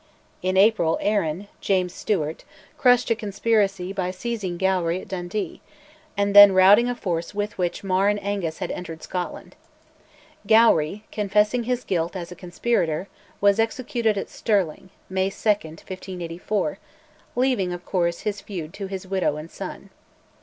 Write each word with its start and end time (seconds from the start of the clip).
In 0.41 0.57
April, 0.57 0.97
Arran 0.99 1.47
(James 1.59 1.93
Stewart) 1.93 2.43
crushed 2.75 3.11
a 3.11 3.15
conspiracy 3.15 3.93
by 3.93 4.09
seizing 4.09 4.57
Gowrie 4.57 4.99
at 5.01 5.07
Dundee, 5.07 5.61
and 6.17 6.35
then 6.35 6.53
routing 6.53 6.89
a 6.89 6.95
force 6.95 7.35
with 7.35 7.55
which 7.59 7.83
Mar 7.83 8.07
and 8.07 8.19
Angus 8.23 8.57
had 8.57 8.71
entered 8.71 9.03
Scotland. 9.03 9.55
Gowrie, 10.47 11.03
confessing 11.11 11.65
his 11.65 11.83
guilt 11.83 12.15
as 12.15 12.31
a 12.31 12.35
conspirator, 12.35 13.09
was 13.41 13.59
executed 13.59 14.17
at 14.17 14.31
Stirling 14.31 14.89
(May 15.07 15.29
2, 15.29 15.35
1584), 15.49 16.79
leaving, 17.35 17.71
of 17.71 17.85
course, 17.85 18.21
his 18.21 18.41
feud 18.41 18.73
to 18.73 18.87
his 18.87 19.05
widow 19.05 19.37
and 19.37 19.51
son. 19.51 19.91